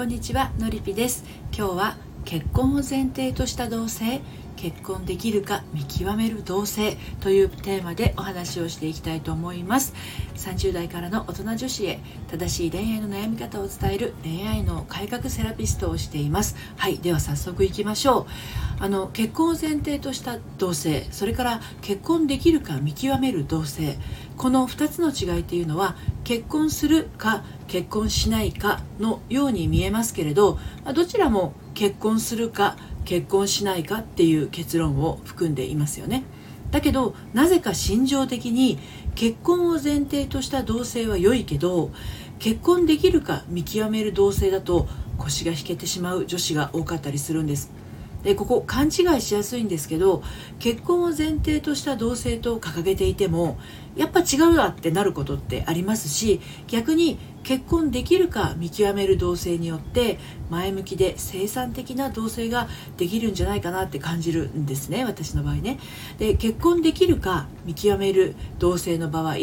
[0.00, 1.26] こんにちはのりぴです。
[1.54, 4.22] 今日は結婚を前提とした同性
[4.60, 9.94] 結婚できるか見極める同性というテーマでお話をしていきたいと思います。
[10.36, 11.98] 30代からの大人女子へ
[12.28, 16.56] 正しい恋愛の悩み方を伝える恋愛の改革セラピストをしています。
[16.76, 18.26] はいでは早速いきましょう。
[18.80, 23.98] あの結婚を前提とした同性それから結婚できるか見極める同性
[24.38, 30.58] この2つの違いっていうのは結婚するか結婚しないかのように見えますけれど
[30.94, 32.76] どちらも結婚するか
[33.10, 36.22] 結婚しないかっていう結論を含んでいますよね。
[36.70, 38.78] だけどなぜか心情的に
[39.16, 41.90] 結婚を前提とした同性は良いけど
[42.38, 44.86] 結婚できるか見極める同性だと
[45.18, 47.72] 腰が引けてしまう女子が多かったりするんです。
[48.22, 50.22] でここ勘違いしやすいんですけど
[50.58, 53.58] 結婚を前提とした同性と掲げていても
[53.96, 60.18] やっぱ違うわってなることってありますし逆に結婚できるか見極める同性によって
[60.50, 62.68] 前向きで生産的な同性が
[62.98, 65.78] できるんじゃないかなって感じるんですね私の場合ね。
[66.18, 69.36] で結婚できるか見極める同性の場合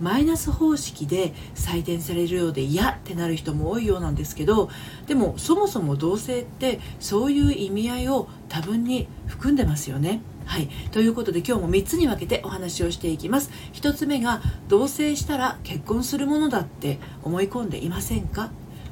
[0.00, 4.70] マイナス方式で採点されるようで嫌ってなる人も多いようなんですけど
[5.06, 10.20] でもそもそも同性ってそういう意味合いを多分に含んでますよね。
[10.46, 13.50] はい、ということで今日も3つに分けてお話をしていきます。
[13.74, 18.50] 1つ目が同棲したら結婚するものだって思い込んでいませんか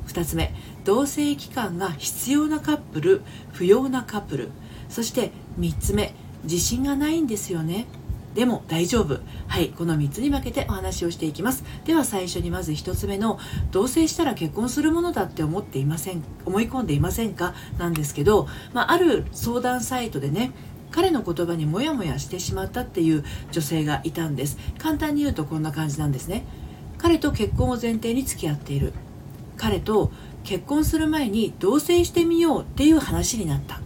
[0.09, 4.51] ？2つ目同棲期間が必要なカップル不要なカップル。
[4.91, 7.87] そして3つ目自信がないんですよね。
[8.37, 9.19] でも大丈夫。
[9.49, 11.65] はいこの3つに分けてお話をしていきます。
[11.87, 13.41] では最初にまず1つ目の
[13.73, 17.55] 同棲したら結婚するものだって思っていません思い込んでいませんか？
[17.79, 20.53] なんですけど、まあ、ある相談サイトでね
[20.91, 24.59] 彼の言葉にモヤモヤしてしまったっていう女性がいたんです。
[24.79, 26.45] 簡単に言うとこんな感じなんですね。
[26.99, 28.93] 彼と結婚を前提に付き合っている。
[29.57, 30.13] 彼と
[30.45, 33.81] 結婚する前に同棲してみようっていう話になった。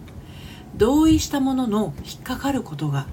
[0.76, 3.06] 同意したものの引っかかることが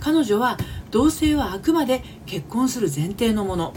[0.00, 0.56] 彼女は
[0.90, 3.74] 同棲はあくまで結婚する前提のもの。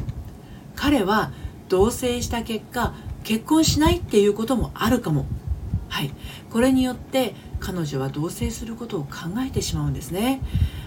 [0.75, 1.31] 彼は
[1.69, 2.93] 同棲した結果
[3.23, 5.25] 結婚しないっていうこともあるかも。
[5.89, 6.11] はい。
[6.49, 9.09] これによって彼女は同棲することを考
[9.45, 10.41] えてしまうんですね。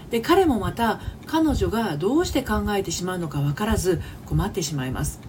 [0.09, 5.19] で彼もまた彼女がどうして考えてしまうのか分からず困ってしまいます。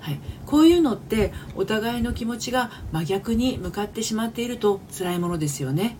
[0.00, 5.96] はい、こういうのってお互いの気持ちが真逆に向かってしまっていると辛いものですよね。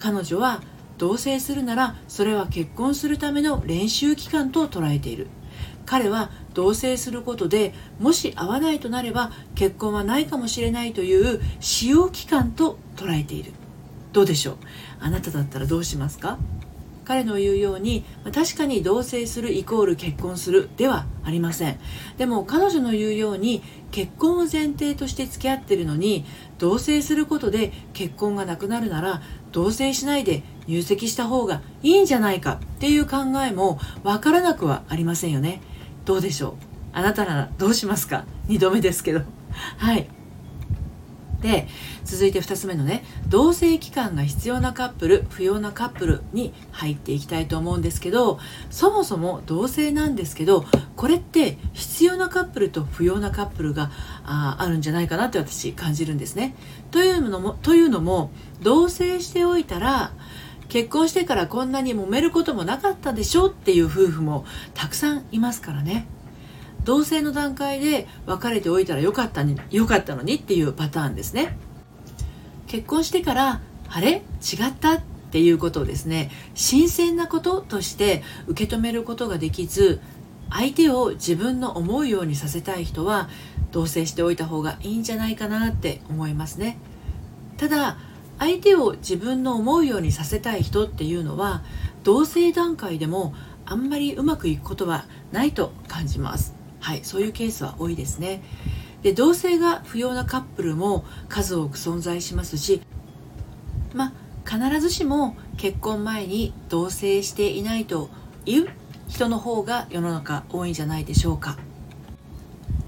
[0.00, 0.62] 彼女は
[0.98, 5.28] 同棲するならそれは結婚するための練習期間と捉えている。
[5.86, 13.52] 彼は同棲することでもし会わないとなれば結婚はないかもしれないという使用期間と捉えている。
[14.12, 14.56] どうでしょう？
[15.00, 16.38] あなただったらどうしますか？
[17.04, 18.02] 彼の言うように
[18.32, 21.78] 確かに同棲するイコール結婚するではありません。
[22.16, 26.24] でも彼女の言うように結婚を前提として付き合ってるのに
[26.58, 29.20] 同棲することで結婚がなくなるなら
[29.54, 35.62] 同棲しないで入籍した方がいいんじゃないかっていう考えもわからなくはありませんよね。
[36.04, 36.52] どうでしょう？
[36.92, 39.22] あなたならどうしますか？2度目ですけど。
[39.78, 40.08] はい。
[41.44, 41.68] で
[42.04, 48.40] 続いて2つ目のね同棲期間が必要なカップル不要なカップルに入っていきたいと思うんですけど
[48.70, 50.64] そもそも同棲なんですけど
[50.96, 53.90] これって必要なカップルと不要なカップルが
[54.24, 56.54] ああるんじゃないかなって私感じるんですね。
[56.90, 58.30] というのもというのも
[58.62, 60.12] 同棲しておいたら
[60.70, 66.06] 結婚してからこんなに揉めることもなかったでしょっていう夫婦もたくさんいますからね。
[66.84, 71.56] 同棲の段階で別れておいたらよかったによかったのにっていうパターンですね。
[72.66, 74.10] 結婚してからあれ？
[74.12, 74.20] 違
[74.68, 74.94] った？
[74.94, 75.00] っ
[75.30, 76.30] ていうことをですね。
[76.54, 80.00] 新鮮なこととして受け止めることができず
[80.50, 83.28] 相手を自分の思うようにさせたい人は
[83.72, 86.78] 同棲しておいた方がいいんじゃないかなって思いますね。
[87.56, 87.98] ただ
[88.38, 91.62] 相手を自分の思うようにさせたい人っていうのは
[92.02, 93.34] 同棲段階でも
[93.64, 96.54] あんまりうまくいくことはないと感じます。
[96.84, 98.42] はいそういうケースは多いですね。
[99.02, 102.82] で同性が不要なカップルも数多く存在しますし
[103.94, 104.12] まあ
[104.46, 108.10] 必ずしも結婚前に同棲していないと
[108.44, 108.68] いう
[109.08, 111.56] 人の方が世の中多いんじゃないでしょうか。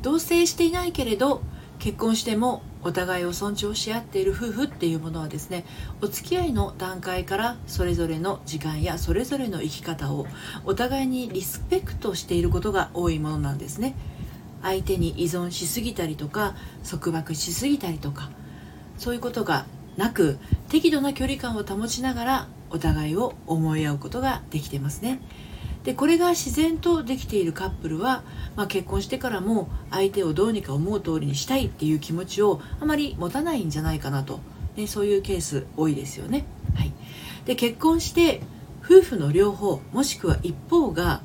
[0.02, 1.40] 同棲していないけれど
[1.78, 5.64] 結婚してもお互いを尊重し合っている夫婦っていうものはですね
[6.00, 10.28] お付き合いの段階からそれぞれの時間やそれぞれの生き方を
[10.64, 13.96] お互いにリスペクトしていることが多いものなんですね。
[14.62, 16.54] 相手に依存しすぎたりとか
[16.88, 18.30] 束縛しすぎたりとか
[18.98, 19.66] そういうことが
[19.96, 20.38] なく
[20.68, 25.20] 適度な距離感を保ちながらお互いを思い合うことができてますね。
[25.86, 28.24] でこれが自然とできているカップルは、
[28.56, 34.40] まあ、結婚してからも相手をどうにか思う通りにしたいっていう気持ちをあまり持たないんじゃないかなと、
[34.74, 36.44] ね、そういうケース多いですよね。
[36.74, 36.92] はい、
[37.44, 38.42] で結婚して
[38.84, 41.22] 夫婦の両方もしくは一方が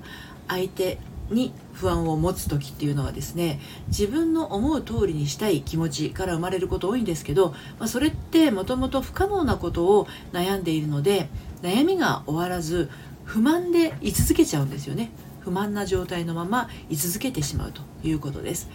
[0.47, 0.99] 相手
[1.31, 11.29] に不安を持つ時っていうのはですね自分の思う通りにしたい気持ちから生まれること多いんですけど、まあ、それってもともと不可能なことを悩んでいるので
[11.63, 12.89] 悩みが終わらず
[13.25, 15.12] 不満で居続けちゃうんですよね。
[15.39, 18.69] 不満な状態のまま居続けてしまうということです。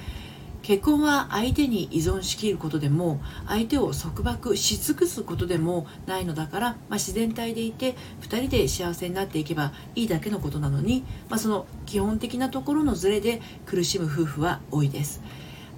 [0.67, 15.23] 結婚は相手に依存しきることでも相手を束縛し尽くすことでもないのだから、まあ、自然体でいて2人で幸せになっていけばいいだけのことなのに、まあ、その基本的なところのズレで苦しむ夫婦は多いです。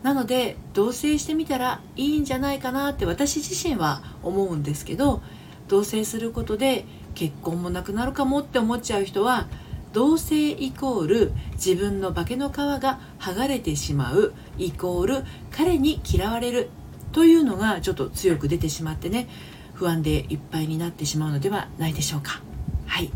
[0.03, 5.21] なので同棲してみたらいいんじゃないかなって私自身は思うんですけど
[5.67, 6.87] 同棲することで
[7.19, 9.49] 結婚もなくなるかもって思っちゃう人は
[9.93, 16.71] 同性イコール自分の化けの皮が剥がれてしまうイコール彼に嫌われる
[17.11, 19.27] というのがちょっと強く出てしまってね
[19.75, 22.41] 不安でいっぱいになってしまうのではないでしょうか。
[22.87, 23.11] はい。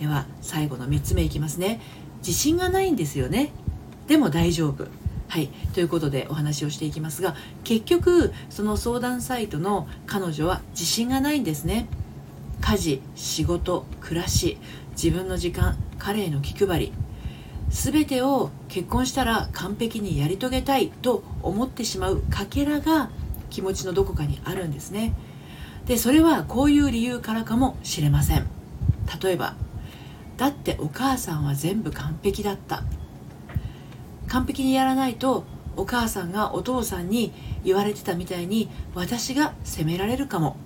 [0.00, 1.80] では最後の3つ目いきますね。
[2.18, 3.50] 自信がないんですよね。
[4.06, 4.86] でも大丈夫。
[5.28, 5.48] はい。
[5.74, 7.34] ということでお話をしていきますが
[7.64, 11.88] 結局その相談サイトの彼女は自信がないんですね。
[12.60, 14.58] 家事仕事暮らし
[14.90, 16.92] 自分の時間彼への気配り。
[17.70, 23.10] 全てを結婚したら完璧にやり遂げたいと思ってしまうかけらが
[23.50, 25.14] 気持ちのどこかにあるんですね。
[25.86, 28.46] でそれはこういう理由からかもしれません。
[29.22, 29.54] 例えば
[30.36, 32.84] だってお母さんは全部完璧だった。
[34.28, 35.44] 完璧にやらないと
[35.76, 37.32] お母さんがお父さんに
[37.64, 40.56] 言われてたみたいに私が責められるかも。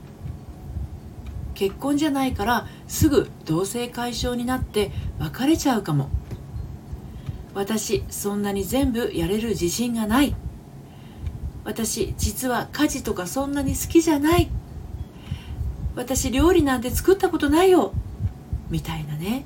[1.55, 6.09] 結婚じゃないからすぐ同性解消になって別れちゃうかも。
[7.55, 10.35] 私そんなに全部やれる自信がない。
[11.65, 14.51] 私実は家事とかそんなに好きじゃない。
[15.95, 17.93] 私料理なんて作ったことないよ。
[18.71, 19.45] みたいなね。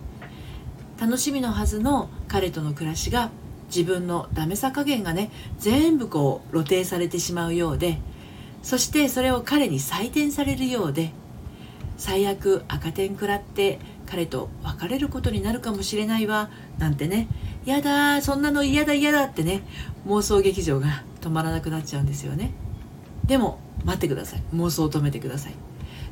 [1.00, 3.31] 楽しみのはずの彼との暮らしが
[3.69, 7.99] 自分のダメさ加減がね全部こう露呈されてしまうようで。
[8.62, 11.12] そしてそれを彼に採点されるようで。
[11.96, 16.50] 最悪赤点食らって彼と別れることになるかもしれないわ。
[16.78, 17.28] なんてね。
[17.64, 19.62] やだそんなの嫌だ嫌だってね。
[20.06, 22.52] 妄想劇場が止まらなくなっちゃうんですよね。
[23.26, 24.43] でも待ってください。
[24.54, 25.54] 妄想を止めてください。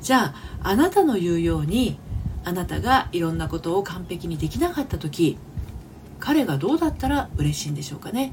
[0.00, 1.98] じゃああなたの言うように
[2.44, 5.38] あなたがいろんなことを完璧にできなかった時
[6.18, 8.32] 彼がどうだったら嬉しいんでしょうかね。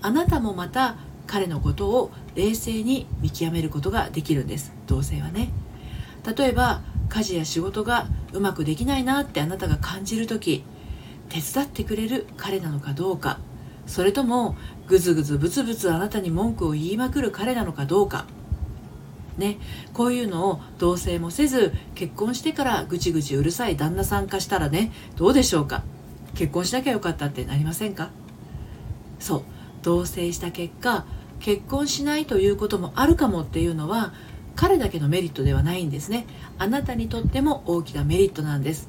[0.00, 0.96] あなたもまた
[1.26, 4.72] 彼のことを冷静に見極めることができるんです。
[4.86, 5.50] 同性はね。
[6.26, 10.64] 例えば家事や仕事がうまくできないなってあなたが感じる時
[11.28, 13.38] 手伝ってくれる彼なのかどうか
[13.86, 14.56] それとも
[14.86, 18.26] ぐずぐずブツブツあなたに文句を言いまくる彼なのかどうか
[19.36, 19.58] ね、
[19.92, 25.82] こういうのを同棲もせず結婚してからぐちぐちうるさい旦那さん化したらねどうでしょうか？
[26.36, 28.10] 結婚しなきゃよかったってなりませんか？
[29.18, 29.42] そう
[29.82, 31.04] 同棲した結果
[31.40, 34.14] 結婚しないということもあるかもっていうのは
[34.56, 36.26] 彼だけのメリットではないんですね。
[36.58, 38.88] あなたにとっても大きなメリットなんです。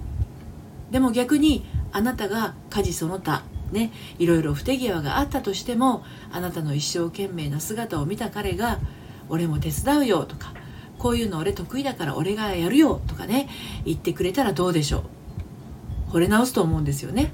[0.91, 8.79] でも逆にあなたが家事その他ねいろいろ不手際があったとしてもあなたの一生懸命な姿を見た彼が
[9.29, 10.53] 「俺も手伝うよ」とか
[10.99, 13.49] 「こういうの俺得意だから俺がやるよ」とかね
[13.85, 16.11] 言ってくれたらどうでしょう。
[16.11, 17.33] 惚れ直すと思うんですよね。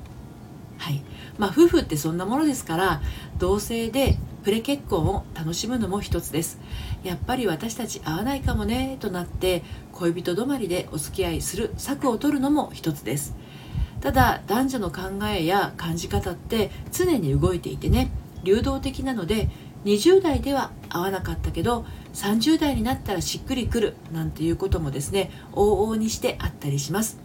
[0.78, 1.04] はい。
[1.38, 3.02] まあ夫婦ってそんなものですから
[3.38, 6.60] 同性でプレ結婚を楽しむのも一つです。
[7.03, 13.36] やっぱり私たち合わないかもねとなって恋人止まりでお付き合いする策を取るのも一つです。
[14.01, 18.12] ただ男女の考えや感じ方って常に動いていてね
[18.43, 19.50] 流動的なので
[19.86, 27.20] 20代では合わなかったけど30代になったらしっくりくるなんていうこともですね往々にしてあったりします。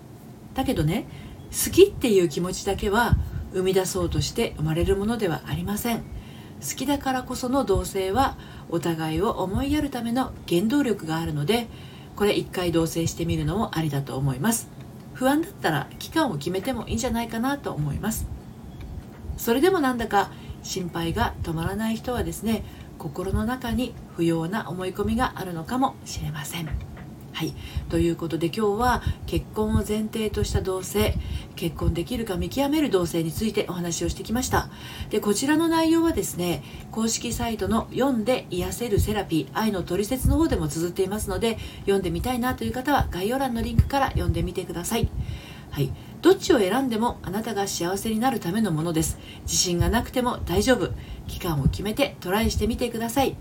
[0.54, 1.06] だけどね
[1.50, 3.16] 好きっていう気持ちだけは
[3.52, 6.16] 生み出そうとして生まれるものではありません。
[6.61, 8.37] 好きだからこその同性は
[8.69, 11.69] お互いを思いやるための原動力があるので
[12.17, 14.69] これ一回同棲してみるのもありだと思います
[15.15, 18.27] 不安だったら期間を決めてもいいんじゃないかなと思います
[19.37, 20.31] それでもなんだか
[20.63, 22.65] 心配が止まらない人はですね
[22.99, 26.96] 心の中に不要な思い込みがあるのかもしれません。
[27.37, 27.52] はい、
[27.90, 31.12] ということで今日は結婚を前提とした同性
[31.55, 34.71] 結婚できるか見極める同性についてお話をしてきました。
[35.11, 45.07] でこちらの内容はですね公式サイトの「読んで癒せるセラピー愛のトリセツ」の方でも綴っていますので読んでみたいなという方は概要欄のリンクから読んでみてください。
[45.71, 49.19] はい、どっちを選んでもあなたが幸せになるためのものです。
[49.43, 50.95] 自信がなくても大丈夫。
[51.28, 53.37] 期間を決めてトライしてみてください。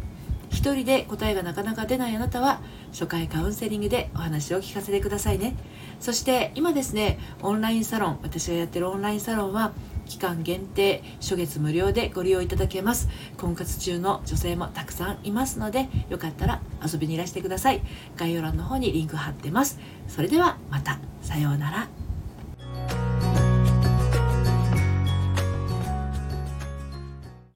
[0.55, 5.55] 一人で答えがなかなか出ないあなたは初回カウンセリングでお話を聞かせてくださいね。
[5.99, 9.73] そして今ですねオンラインサロン私がやってるオンラインサロンは
[10.05, 13.09] 期間限定初月無料でご利用いただけます。
[13.37, 17.81] 婚活中の女性もたくさんいますのでよかったら遊びにいらしてください。
[18.15, 19.77] 概要欄の方にリンク貼ってます。
[20.07, 20.99] それではまた。
[21.21, 21.94] さようなら。